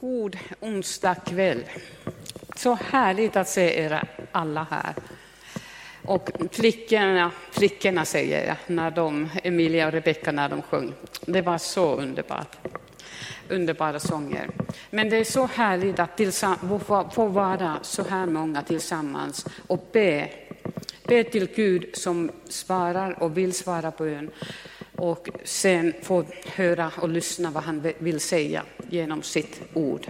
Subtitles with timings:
[0.00, 1.64] God onsdag kväll.
[2.56, 4.94] Så härligt att se er alla här.
[6.04, 10.92] Och flickorna, flickorna säger jag, när de, Emilia och Rebecka när de sjöng.
[11.20, 12.56] Det var så underbart.
[13.48, 14.50] Underbara sånger.
[14.90, 20.30] Men det är så härligt att få vara så här många tillsammans och be.
[21.04, 24.30] Be till Gud som svarar och vill svara på bön
[25.00, 30.06] och sen få höra och lyssna vad han vill säga genom sitt ord.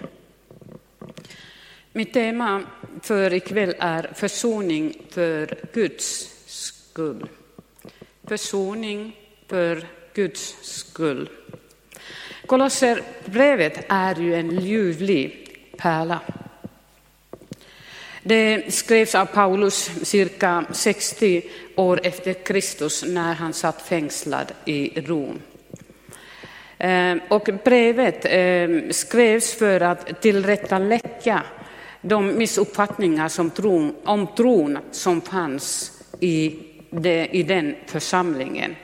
[1.93, 2.63] Mitt tema
[3.03, 7.29] för ikväll är försoning för Guds skull.
[8.25, 11.29] Försoning för Guds skull.
[12.47, 16.21] Kolosserbrevet är ju en ljuvlig pärla.
[18.23, 21.43] Det skrevs av Paulus cirka 60
[21.77, 25.39] år efter Kristus när han satt fängslad i Rom.
[26.79, 31.43] Eh, och brevet eh, skrevs för att tillrättalägga
[32.01, 36.59] de missuppfattningar som tron, om tron som fanns i,
[36.91, 38.77] det, i den församlingen.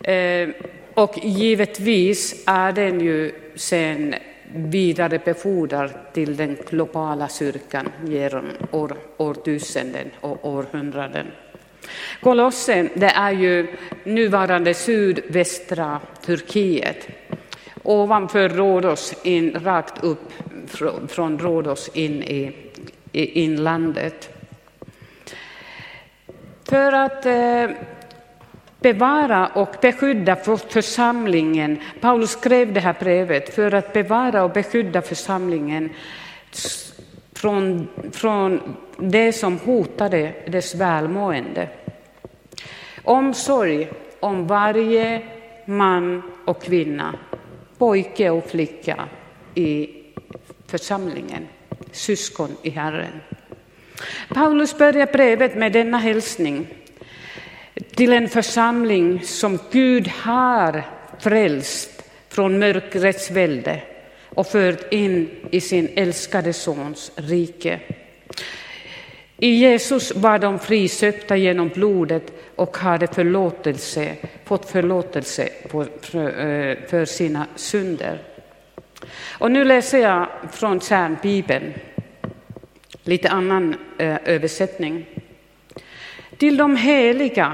[0.00, 0.48] Eh,
[0.94, 4.14] och givetvis är den ju sen
[4.54, 11.26] vidarebefordrar till den globala kyrkan genom år, årtusenden och århundraden.
[12.20, 17.08] Kolossen, det är ju nuvarande sydvästra Turkiet.
[17.82, 20.32] Ovanför Rhodos, in, rakt upp
[21.08, 22.56] från Rhodos in i,
[23.12, 24.28] i inlandet.
[26.64, 27.70] För att eh,
[28.80, 30.36] bevara och beskydda
[30.68, 31.80] församlingen.
[32.00, 35.90] Paulus skrev det här brevet för att bevara och beskydda församlingen
[37.32, 41.68] från, från det som hotade dess välmående.
[43.04, 43.88] Omsorg
[44.20, 45.22] om varje
[45.64, 47.14] man och kvinna,
[47.78, 49.08] pojke och flicka
[49.54, 49.90] i
[50.66, 51.48] församlingen,
[51.92, 53.20] syskon i Herren.
[54.28, 56.66] Paulus börjar brevet med denna hälsning
[57.94, 60.82] till en församling som Gud har
[61.18, 63.82] frälst från mörkrets välde
[64.24, 67.80] och fört in i sin älskade Sons rike.
[69.36, 77.46] I Jesus var de friköpta genom blodet och hade förlåtelse, fått förlåtelse eh, för sina
[77.56, 78.22] synder.
[79.38, 81.74] Och nu läser jag från Kärnbibeln,
[83.04, 85.06] lite annan eh, översättning.
[86.40, 87.52] Till de heliga,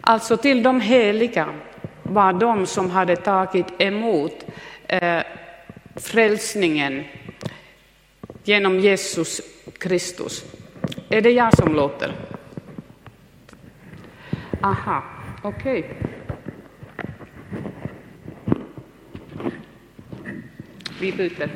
[0.00, 1.54] alltså till de heliga
[2.02, 4.44] var de som hade tagit emot
[4.86, 5.22] eh,
[5.96, 7.04] frälsningen
[8.44, 9.40] genom Jesus
[9.78, 10.44] Kristus.
[11.08, 12.12] Är det jag som låter?
[14.62, 15.02] Aha,
[15.42, 15.78] okej.
[15.78, 16.10] Okay.
[21.00, 21.50] Vi byter.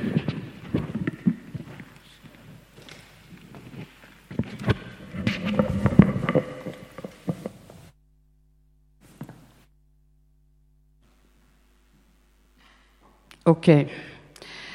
[13.52, 13.94] Okej.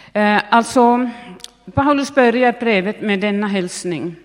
[0.09, 0.41] Okay.
[0.49, 1.09] Alltså,
[1.73, 4.15] Paulus börjar brevet med denna hälsning.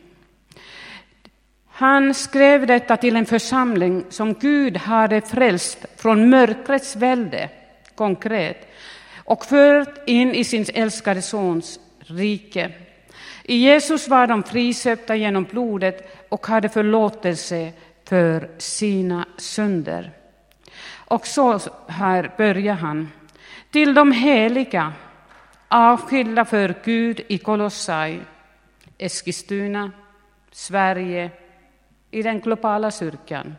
[1.69, 7.49] Han skrev detta till en församling som Gud hade frälst från mörkrets välde,
[7.95, 8.69] konkret,
[9.25, 12.73] och fört in i sin älskade Sons rike.
[13.43, 17.73] I Jesus var de friköpta genom blodet och hade förlåtelse
[18.05, 20.11] för sina synder.
[20.93, 23.09] Och så här börjar han.
[23.73, 24.93] Till de heliga,
[25.69, 28.21] avskilda för Gud i Kolossai,
[28.99, 29.93] Eskilstuna,
[30.51, 31.31] Sverige,
[32.11, 33.55] i den globala kyrkan.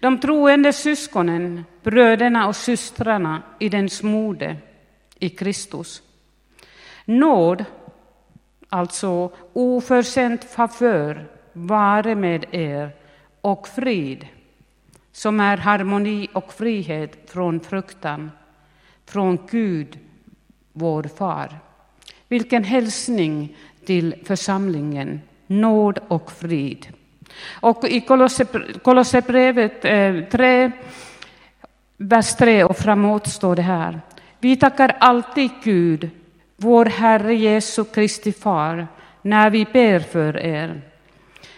[0.00, 4.56] De troende syskonen, bröderna och systrarna i den smorde,
[5.18, 6.02] i Kristus.
[7.04, 7.64] Nåd,
[8.68, 12.90] alltså oförtjänt favör, vare med er
[13.40, 14.28] och frid,
[15.12, 18.30] som är harmoni och frihet från fruktan
[19.06, 19.98] från Gud,
[20.72, 21.58] vår far.
[22.28, 26.86] Vilken hälsning till församlingen, nåd och frid.
[27.60, 28.00] Och i
[28.82, 30.70] Kolosserbrevet eh, 3,
[31.96, 34.00] vers 3 och framåt står det här.
[34.40, 36.10] Vi tackar alltid Gud,
[36.56, 38.86] vår Herre Jesu Kristi far,
[39.22, 40.82] när vi ber för er.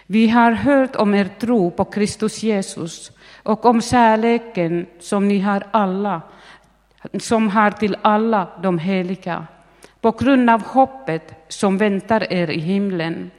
[0.07, 3.11] Vi har hört om er tro på Kristus Jesus
[3.43, 6.21] och om kärleken som ni har alla
[7.19, 9.47] som har till alla de heliga,
[10.01, 13.31] på grund av hoppet som väntar er i himlen.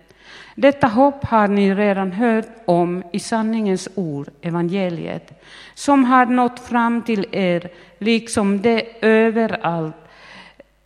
[0.55, 5.43] Detta hopp har ni redan hört om i sanningens ord, evangeliet,
[5.75, 7.69] som har nått fram till er,
[7.99, 9.97] liksom det överallt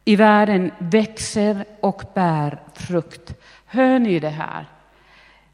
[0.05, 3.35] i världen växer och bär frukt.
[3.67, 4.67] Hör ni det här?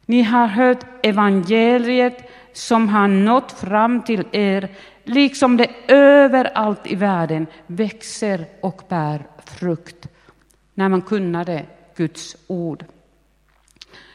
[0.06, 4.69] Ni har hört evangeliet som har nått fram till er,
[5.08, 10.08] liksom det överallt i världen växer och bär frukt
[10.74, 11.66] när man kunnade
[11.96, 12.84] Guds ord.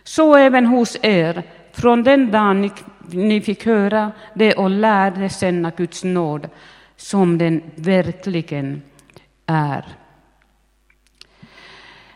[0.03, 1.43] Så även hos er,
[1.73, 2.71] från den dagen ni,
[3.11, 6.49] ni fick höra det och lärde känna Guds nåd
[6.95, 8.81] som den verkligen
[9.45, 9.85] är.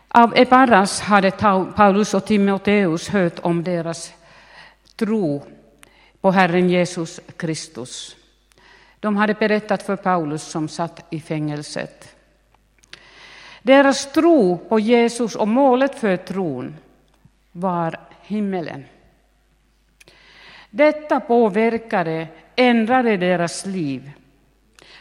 [0.08, 1.30] Av Eparas hade
[1.76, 4.12] Paulus och Timoteus hört om deras
[4.96, 5.46] tro
[6.20, 8.16] på Herren Jesus Kristus.
[9.06, 12.16] De hade berättat för Paulus som satt i fängelset.
[13.62, 16.76] Deras tro på Jesus och målet för tron
[17.52, 18.84] var himmelen.
[20.70, 24.10] Detta påverkade, ändrade deras liv.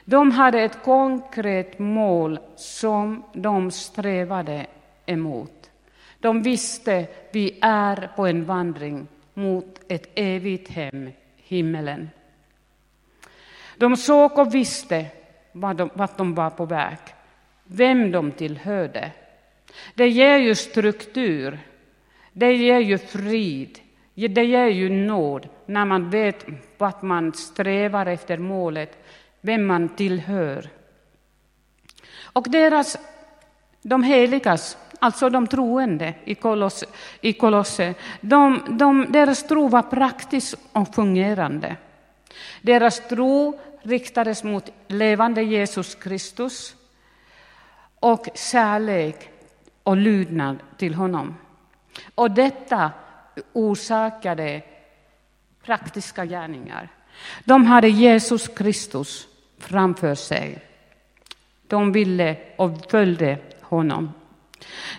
[0.04, 4.66] De hade ett konkret mål som de strävade
[5.06, 5.70] emot.
[6.20, 12.10] De visste vi är på en vandring mot ett evigt hem, himmelen.
[13.78, 15.06] De såg och visste
[15.52, 16.98] vart de, vart de var på väg,
[17.64, 19.12] vem de tillhörde.
[19.96, 21.60] Det ger ju struktur,
[22.34, 23.80] det ger ju frid,
[24.14, 26.46] det ger ju nåd när man vet
[26.78, 29.04] vart man strävar efter målet,
[29.42, 30.70] vem man tillhör.
[32.24, 32.98] Och deras,
[33.82, 36.86] de heligas, alltså de troende i Kolosse,
[37.22, 41.76] i Kolosse de, de, deras tro var praktisk och fungerande.
[42.62, 46.76] Deras tro riktades mot levande Jesus Kristus
[48.00, 49.30] och kärlek
[49.84, 51.36] och lydnad till honom.
[52.16, 52.92] Och detta
[53.54, 54.62] orsakade
[55.64, 56.90] praktiska gärningar.
[57.44, 59.28] De hade Jesus Kristus
[59.58, 60.64] framför sig.
[61.68, 64.14] De ville och följde honom.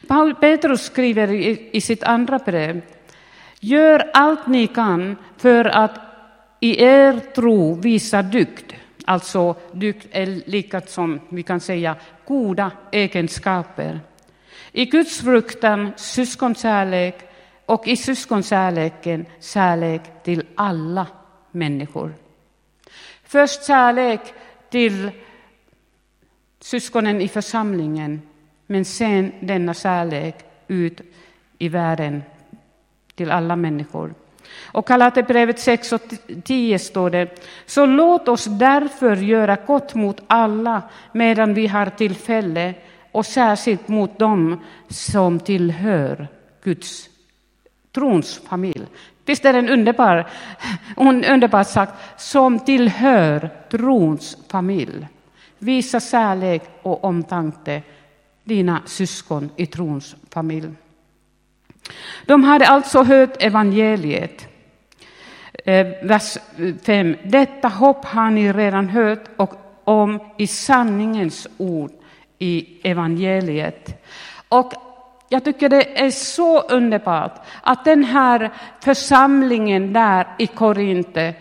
[0.07, 1.33] Paul Petrus skriver
[1.73, 2.83] i, sitt andra brev
[3.61, 6.06] Gör allt ni kan för att
[6.61, 8.73] i er tro visa dygd.
[9.05, 14.01] Alltså dygd är lika som vi kan säga goda egenskaper.
[14.73, 17.15] I Guds fruktan syskonkärlek
[17.67, 21.07] och i syskonkärleken kärlek till alla
[21.51, 22.15] människor.
[23.25, 24.21] Först kärlek
[24.71, 25.11] till
[26.61, 28.23] syskonen i församlingen,
[28.67, 30.37] men sen denna kärlek
[30.69, 31.01] ut
[31.59, 32.23] i världen
[33.15, 34.15] till alla människor.
[34.65, 36.01] Och Galaterbrevet 6 och
[36.45, 40.83] 10 står det, så låt oss därför göra gott mot alla
[41.13, 42.75] medan vi har tillfälle
[43.13, 46.29] och särskilt mot dem som tillhör
[46.63, 47.09] Guds
[47.93, 48.87] trons familj.
[49.25, 50.31] Visst är den underbar,
[50.97, 55.09] underbart sagt, som tillhör trons familj.
[55.59, 57.83] Visa kärlek och omtanke
[58.45, 60.69] dina syskon i trons familj.
[62.27, 64.49] De hade alltså hört evangeliet.
[65.65, 67.17] Eh, vers eh, 5.
[67.25, 69.55] Detta hopp har ni redan hört och
[69.85, 71.91] om i sanningens ord
[72.39, 74.03] i evangeliet.
[74.49, 74.73] Och
[75.29, 78.51] jag tycker det är så underbart att den här
[78.81, 81.35] församlingen där i Korinte,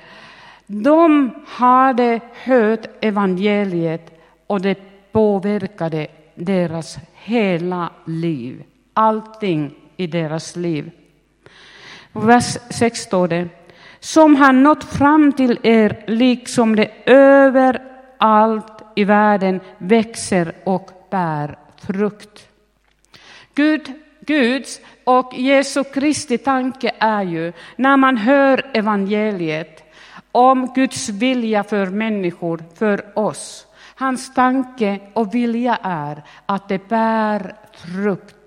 [0.68, 4.78] de hade hört evangeliet och det
[5.12, 8.64] påverkade deras hela liv.
[8.94, 10.92] Allting i deras liv.
[12.14, 13.48] Vers 6 står det.
[14.00, 22.48] Som har nått fram till er liksom det överallt i världen växer och bär frukt.
[23.56, 29.84] Gud, Guds och Jesu Kristi tanke är ju när man hör evangeliet
[30.32, 33.68] om Guds vilja för människor, för oss.
[33.96, 38.45] Hans tanke och vilja är att det bär frukt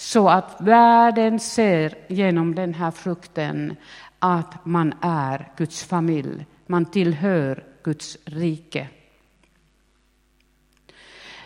[0.00, 3.76] så att världen ser genom den här frukten
[4.18, 8.88] att man är Guds familj, man tillhör Guds rike.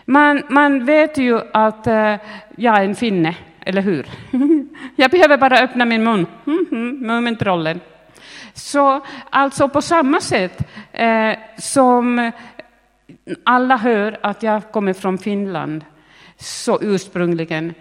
[0.04, 2.16] Man, man vet ju att eh,
[2.56, 4.06] jag är en finne, eller hur?
[4.96, 6.26] jag behöver bara öppna min mun,
[7.06, 7.80] Mumintrollen.
[8.52, 12.32] Så alltså på samma sätt eh, som
[13.44, 15.84] alla hör att jag kommer från Finland,
[16.36, 17.74] så ursprungligen,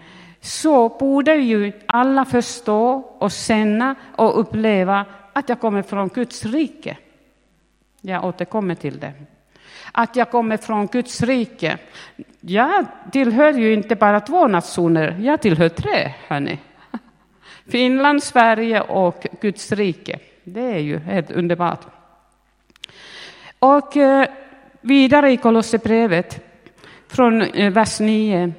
[0.44, 6.96] så borde ju alla förstå och känna och uppleva att jag kommer från Guds rike.
[8.00, 9.12] Jag återkommer till det.
[9.92, 11.78] Att jag kommer från Guds rike.
[12.40, 16.58] Jag tillhör ju inte bara två nationer, jag tillhör tre, hörni.
[17.68, 20.18] Finland, Sverige och Guds rike.
[20.44, 21.86] Det är ju helt underbart.
[23.58, 24.28] Och eh,
[24.80, 26.40] vidare i Kolosserbrevet
[27.08, 28.52] från eh, vers 9.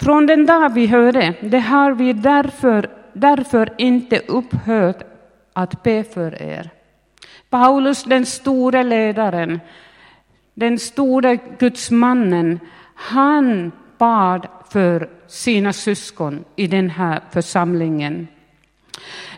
[0.00, 5.02] Från den dag vi hörde, det har vi därför, därför inte upphört
[5.52, 6.70] att be för er.
[7.50, 9.60] Paulus, den store ledaren,
[10.54, 12.60] den store gudsmannen,
[12.94, 18.28] han bad för sina syskon i den här församlingen.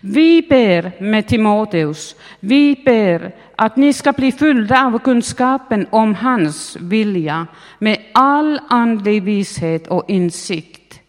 [0.00, 6.76] Vi ber med Timoteus, vi ber att ni ska bli fyllda av kunskapen om hans
[6.80, 7.46] vilja
[7.78, 11.00] med all andlig vishet och insikt.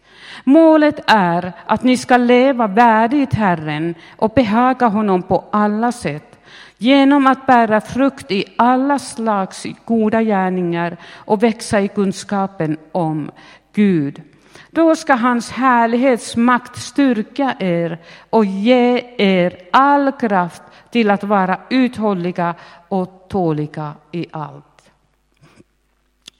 [0.44, 6.38] Målet är att ni ska leva värdigt Herren och behaga honom på alla sätt
[6.78, 13.30] genom att bära frukt i alla slags goda gärningar och växa i kunskapen om
[13.72, 14.22] Gud.
[14.70, 17.98] Då ska hans härlighetsmakt styrka er
[18.30, 22.54] och ge er all kraft till att vara uthålliga
[22.88, 24.90] och tåliga i allt.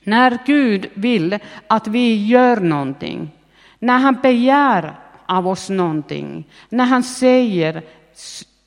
[0.04, 3.30] När Gud vill att vi gör någonting,
[3.78, 4.94] när han begär
[5.26, 7.82] av oss någonting, när han säger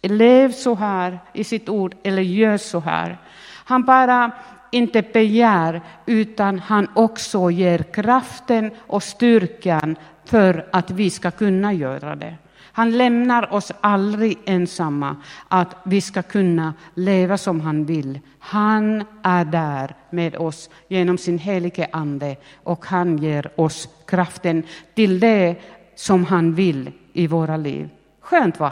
[0.02, 3.18] lev så här i sitt ord eller gör så här.
[3.66, 4.32] Han bara
[4.75, 12.15] inte begär, utan han också ger kraften och styrkan för att vi ska kunna göra
[12.15, 12.36] det.
[12.72, 15.15] Han lämnar oss aldrig ensamma,
[15.48, 18.20] att vi ska kunna leva som han vill.
[18.39, 24.63] Han är där med oss genom sin helige Ande och han ger oss kraften
[24.94, 25.55] till det
[25.96, 27.89] som han vill i våra liv.
[28.22, 28.72] Skönt, va?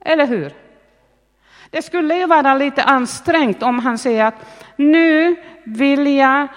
[0.00, 0.63] Eller hur?
[1.74, 4.34] Det skulle ju vara lite ansträngt om han säger att
[4.76, 6.48] nu vill jag,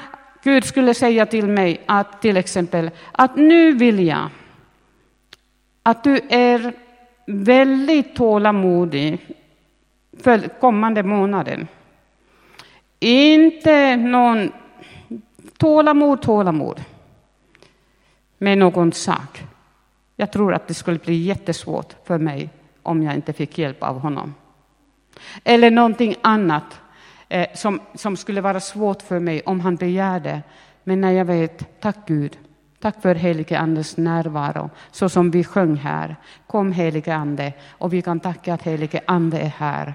[0.44, 4.30] Gud skulle säga till mig att till exempel att nu vill jag
[5.84, 6.74] att du är
[7.26, 9.20] väldigt tålamodig
[10.24, 11.68] för kommande månaden.
[13.00, 14.52] Inte någon
[15.58, 16.84] tålamod, tålamod
[18.38, 19.44] med någon sak.
[20.16, 22.50] Jag tror att det skulle bli jättesvårt för mig
[22.84, 24.34] om jag inte fick hjälp av honom.
[25.44, 26.80] Eller någonting annat
[27.30, 30.42] eh, som, som skulle vara svårt för mig om han begärde.
[30.84, 32.38] Men när jag vet, tack Gud,
[32.80, 36.16] tack för helige Andes närvaro, så som vi sjöng här.
[36.48, 39.94] Kom helige Ande, och vi kan tacka att helige Ande är här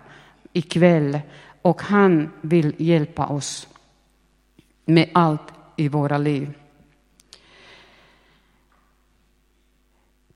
[0.52, 1.20] ikväll
[1.62, 3.68] och han vill hjälpa oss
[4.84, 6.54] med allt i våra liv.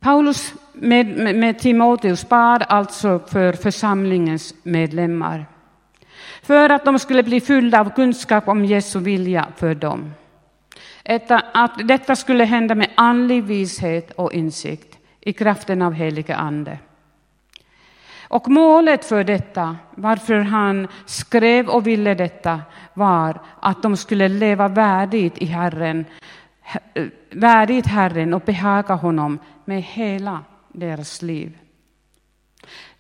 [0.07, 5.47] Paulus med, med, med Timoteus bad alltså för församlingens medlemmar
[6.43, 10.13] för att de skulle bli fyllda av kunskap om Jesu vilja för dem.
[11.53, 16.79] Att detta skulle hända med andlig vishet och insikt i kraften av helige Ande.
[18.29, 22.61] Och målet för detta, varför han skrev och ville detta,
[22.95, 26.05] var att de skulle leva värdigt i Herren,
[26.95, 31.59] Eh, värdigt Herren och behaga honom med hela deras liv.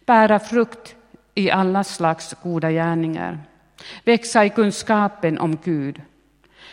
[0.06, 0.96] Bära frukt
[1.34, 3.38] i alla slags goda gärningar.
[4.04, 6.02] Växa i kunskapen om Gud.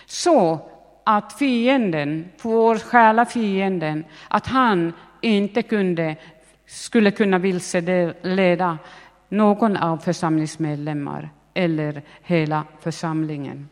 [0.05, 0.69] Så
[1.03, 6.15] att fienden, vår själafienden, att han inte kunde,
[6.65, 8.77] skulle kunna vilseleda
[9.29, 13.69] någon av församlingsmedlemmar eller hela församlingen.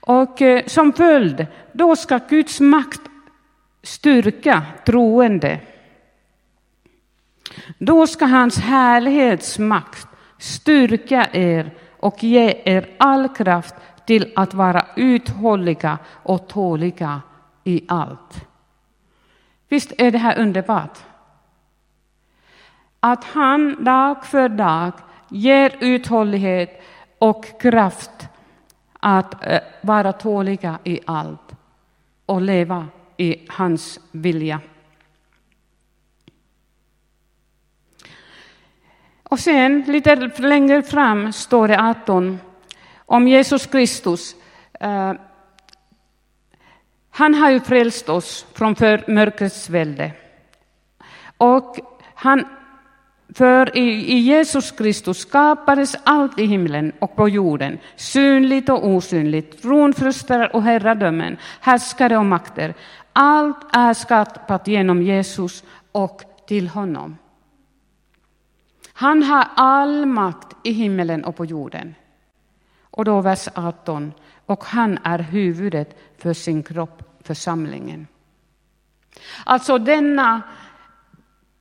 [0.00, 3.00] Och eh, som följd, då ska Guds makt
[3.82, 5.60] styrka troende.
[7.78, 10.06] Då ska hans härlighetsmakt
[10.38, 13.74] styrka er och ge er all kraft
[14.06, 17.22] till att vara uthålliga och tåliga
[17.64, 18.46] i allt.
[19.68, 20.98] Visst är det här underbart?
[23.00, 24.92] Att han dag för dag
[25.28, 26.82] ger uthållighet
[27.18, 28.29] och kraft
[29.00, 31.54] att eh, vara tåliga i allt
[32.26, 34.60] och leva i hans vilja.
[39.22, 42.40] Och sen lite längre fram står det 18
[42.96, 44.36] om Jesus Kristus.
[44.80, 45.12] Eh,
[47.10, 48.74] han har ju frälst oss från
[49.06, 50.12] mörkrets välde.
[51.36, 51.76] Och
[52.14, 52.46] han
[53.34, 60.56] för i, Jesus Kristus skapades allt i himlen och på jorden, synligt och osynligt, tronfröster
[60.56, 62.74] och herradömen, härskare och makter.
[63.12, 67.18] Allt är skapat genom Jesus och till honom.
[68.92, 71.94] Han har all makt i himlen och på jorden.
[72.82, 74.12] Och då vers 18.
[74.46, 78.06] Och han är huvudet för sin kropp, församlingen.
[79.44, 80.42] Alltså denna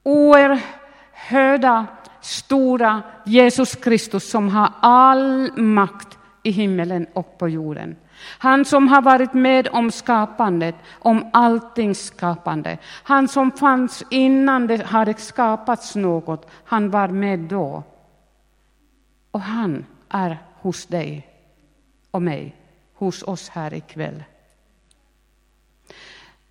[0.04, 0.79] oerhört
[1.28, 1.88] höga,
[2.22, 7.96] stora Jesus Kristus som har all makt i himmelen och på jorden.
[8.38, 12.78] Han som har varit med om skapandet, om alltings skapande.
[13.04, 17.84] Han som fanns innan det hade skapats något, han var med då.
[19.32, 21.28] Och han är hos dig
[22.12, 22.56] och mig,
[22.94, 24.24] hos oss här ikväll.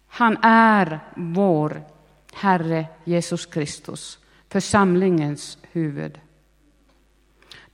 [0.09, 1.83] Han är vår
[2.35, 6.21] Herre Jesus Kristus, församlingens huvud.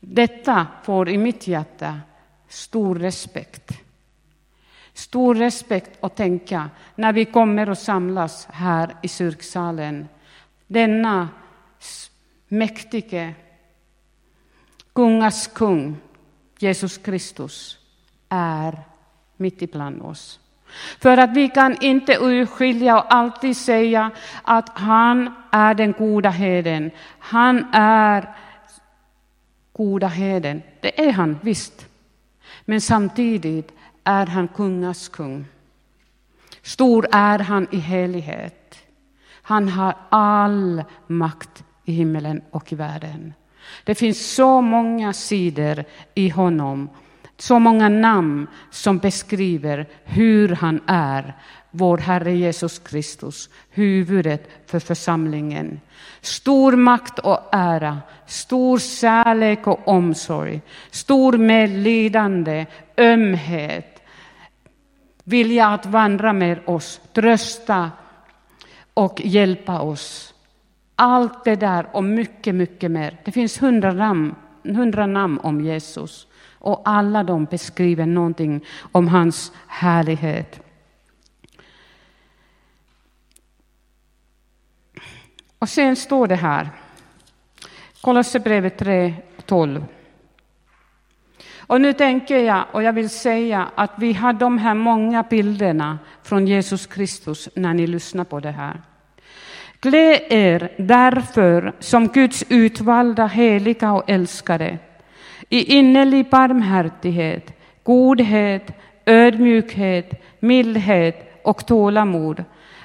[0.00, 2.00] Detta får i mitt hjärta
[2.48, 3.80] stor respekt.
[4.92, 10.08] Stor respekt att tänka när vi kommer och samlas här i kyrksalen.
[10.66, 11.28] Denna
[12.48, 13.34] mäktige
[14.92, 15.96] kungas kung,
[16.58, 17.78] Jesus Kristus,
[18.28, 18.82] är
[19.36, 20.40] mitt ibland oss.
[21.00, 24.10] För att vi kan inte urskilja och alltid säga
[24.42, 26.90] att han är den goda heden.
[27.18, 28.34] Han är
[29.72, 30.62] goda heden.
[30.80, 31.86] Det är han visst.
[32.64, 33.72] Men samtidigt
[34.04, 35.46] är han kungas kung.
[36.62, 38.78] Stor är han i helighet.
[39.42, 43.34] Han har all makt i himmelen och i världen.
[43.84, 46.88] Det finns så många sidor i honom,
[47.38, 51.34] så många namn som beskriver hur han är,
[51.70, 55.80] vår Herre Jesus Kristus, huvudet för församlingen.
[56.20, 60.60] Stor makt och ära, stor kärlek och omsorg,
[60.90, 64.02] stor medlidande, ömhet,
[65.24, 67.90] vilja att vandra med oss, trösta
[68.94, 70.34] och hjälpa oss.
[70.96, 73.20] Allt det där och mycket, mycket mer.
[73.24, 76.26] Det finns hundra namn, hundra namn om Jesus
[76.64, 80.60] och alla de beskriver någonting om hans härlighet.
[85.58, 86.70] Och sen står det här,
[88.00, 89.14] Kolosserbrevet 3,
[89.46, 89.84] 12.
[91.66, 95.98] Och nu tänker jag, och jag vill säga att vi har de här många bilderna
[96.22, 98.82] från Jesus Kristus när ni lyssnar på det här.
[99.80, 104.78] Klä er därför som Guds utvalda, heliga och älskade
[105.48, 107.52] i innerlig barmhärtighet,
[107.82, 108.70] godhet,
[109.06, 112.44] ödmjukhet, mildhet och tålamod.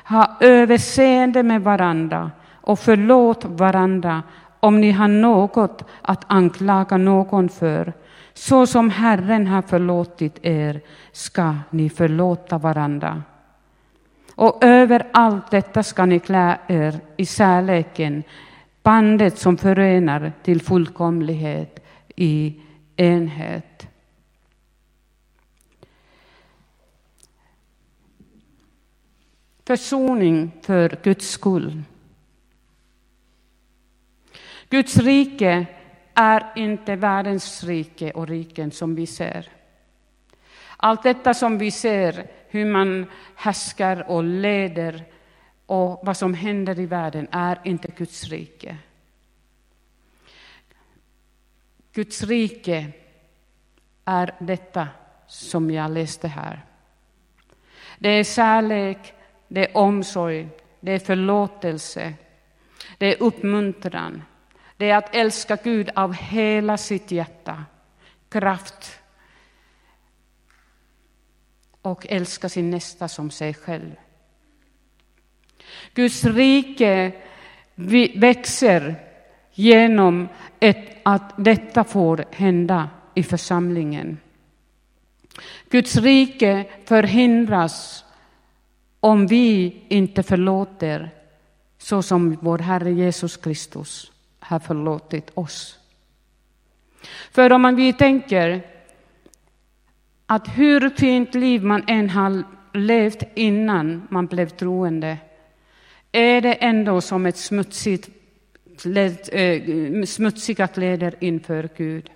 [0.10, 4.24] Ha överseende med varandra och förlåt varandra
[4.60, 7.94] om ni har något att anklaga någon för.
[8.34, 13.24] Så som Herren har förlåtit er ska ni förlåta varandra.
[14.36, 18.24] Och över allt detta ska ni klä er i kärleken,
[18.84, 21.80] bandet som förenar till fullkomlighet
[22.20, 22.62] i
[22.96, 23.88] enhet.
[29.66, 31.84] Försoning för Guds skull.
[34.70, 35.66] Guds rike
[36.14, 39.48] är inte världens rike och riken som vi ser.
[40.78, 43.06] Allt detta som vi ser, hur man
[43.36, 45.04] härskar och leder
[45.66, 48.78] och vad som händer i världen, är inte Guds rike.
[51.94, 52.92] Guds rike
[54.06, 54.88] är detta
[55.28, 56.66] som jag läste här.
[58.00, 59.14] Det är kärlek,
[59.48, 60.50] det är omsorg,
[60.80, 62.14] det är förlåtelse,
[62.98, 64.24] det är uppmuntran,
[64.78, 67.66] det är att älska Gud av hela sitt hjärta,
[68.30, 69.00] kraft
[71.82, 73.96] och älska sin nästa som sig själv.
[75.94, 77.12] Guds rike
[78.16, 79.09] växer
[79.60, 80.28] genom
[80.60, 84.18] ett, att detta får hända i församlingen.
[85.70, 88.06] Guds rike förhindras
[89.00, 91.10] om vi inte förlåter
[91.78, 95.80] så som vår Herre Jesus Kristus har förlåtit oss.
[97.32, 98.62] För om vi tänker
[100.26, 102.44] att hur fint liv man än har
[102.74, 105.18] levt innan man blev troende
[106.12, 108.19] är det ändå som ett smutsigt,
[108.86, 112.10] äh, smutsiga kläder inför Gud.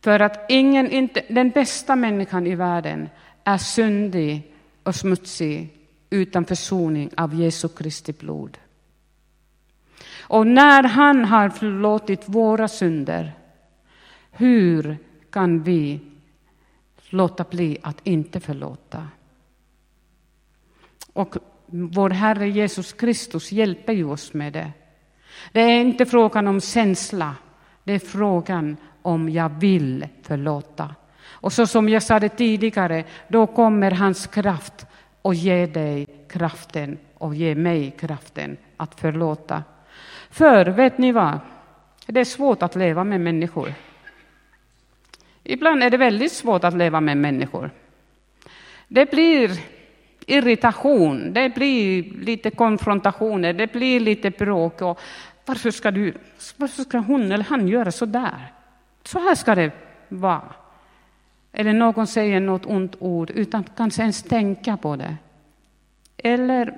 [0.00, 3.08] För att ingen, inte, den bästa människan i världen
[3.44, 4.52] är syndig
[4.82, 5.68] och smutsig
[6.10, 8.58] utan försoning av Jesu Kristi blod.
[10.20, 13.32] Och när han har förlåtit våra synder,
[14.30, 14.98] hur
[15.30, 16.00] kan vi
[17.08, 19.08] låta bli att inte förlåta?
[21.12, 21.36] Och
[21.70, 24.72] vår Herre Jesus Kristus hjälper ju oss med det.
[25.52, 27.34] Det är inte frågan om känsla,
[27.84, 30.94] det är frågan om jag vill förlåta.
[31.28, 34.86] Och så som jag sa det tidigare, då kommer hans kraft
[35.22, 39.64] och ge dig kraften och ge mig kraften att förlåta.
[40.30, 41.38] För vet ni vad?
[42.06, 43.72] Det är svårt att leva med människor.
[45.44, 47.70] Ibland är det väldigt svårt att leva med människor.
[48.88, 49.60] Det blir
[50.30, 54.82] irritation, det blir lite konfrontationer, det blir lite bråk.
[54.82, 55.00] Och
[55.46, 56.14] varför, ska du,
[56.56, 58.52] varför ska hon eller han göra så där?
[59.04, 59.72] Så här ska det
[60.08, 60.54] vara.
[61.52, 65.16] Eller någon säger något ont ord utan att kanske ens tänka på det.
[66.16, 66.74] Eller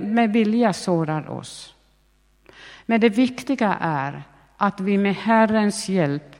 [0.00, 1.74] med vilja sårar oss.
[2.86, 4.22] Men det viktiga är
[4.56, 6.31] att vi med Herrens hjälp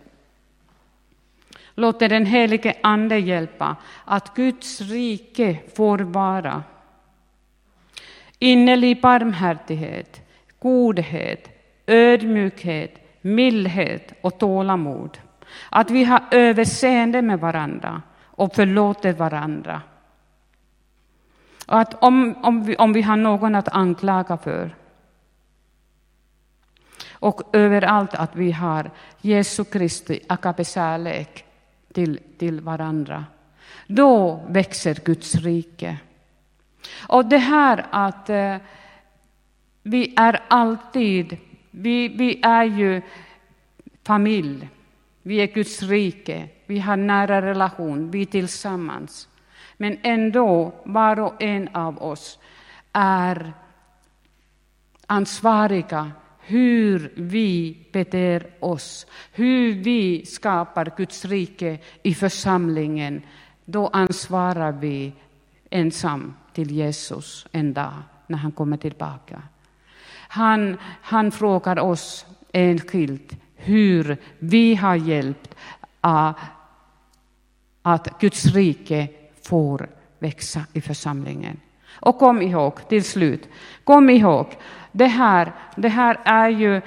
[1.75, 6.63] låter den helige Ande hjälpa att Guds rike får vara.
[8.39, 10.21] Innerlig barmhärtighet,
[10.59, 11.49] godhet,
[11.87, 15.19] ödmjukhet, mildhet och tålamod.
[15.71, 19.83] Att vi har överseende med varandra och förlåter varandra.
[21.67, 24.75] Och att om, om, vi, om vi har någon att anklaga för
[27.13, 31.45] och överallt att vi har Jesu Kristi agape-kärlek
[31.93, 33.25] till, till varandra.
[33.87, 35.99] Då växer Guds rike.
[37.09, 38.57] Och det här att eh,
[39.83, 41.37] vi är alltid,
[41.71, 43.03] vi, vi är ju
[44.03, 44.69] familj,
[45.23, 49.29] vi är Guds rike, vi har nära relation, vi är tillsammans.
[49.77, 52.39] Men ändå, var och en av oss
[52.93, 53.53] är
[55.07, 56.13] ansvariga
[56.45, 63.23] hur vi beter oss, hur vi skapar Guds rike i församlingen.
[63.65, 65.13] Då ansvarar vi
[65.71, 67.95] ensam till Jesus en dag
[68.27, 69.43] när han kommer tillbaka.
[70.29, 75.55] Han, han frågar oss enskilt hur vi har hjälpt
[77.83, 79.09] att Guds rike
[79.43, 81.61] får växa i församlingen.
[82.01, 83.49] Och kom ihåg, till slut,
[83.85, 84.47] kom ihåg,
[84.93, 86.81] det här, det här är ju,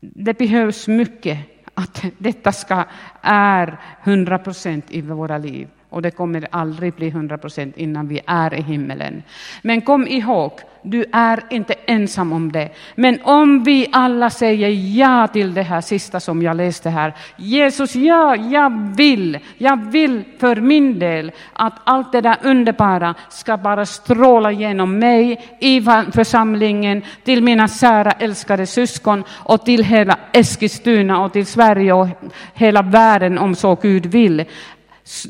[0.00, 1.38] det behövs mycket
[1.74, 2.84] att detta ska
[3.22, 5.68] är 100 procent i våra liv.
[5.96, 9.22] Och det kommer aldrig bli 100 procent innan vi är i himmelen.
[9.62, 12.68] Men kom ihåg, du är inte ensam om det.
[12.94, 17.14] Men om vi alla säger ja till det här sista som jag läste här.
[17.36, 23.56] Jesus, ja, jag vill, jag vill för min del att allt det där underbara ska
[23.56, 25.80] bara stråla genom mig i
[26.14, 32.08] församlingen, till mina kära älskade syskon och till hela Eskilstuna och till Sverige och
[32.54, 34.44] hela världen om så Gud vill.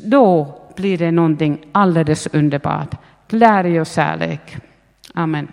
[0.03, 2.95] Då blir det någonting alldeles underbart.
[3.27, 4.57] Glädje och kärlek.
[5.13, 5.47] Amen.